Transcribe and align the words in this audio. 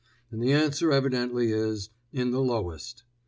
And 0.31 0.41
the 0.41 0.51
answer 0.51 0.91
evidently 0.91 1.51
is 1.51 1.91
in 2.11 2.31
the 2.31 2.41
lowest. 2.41 3.03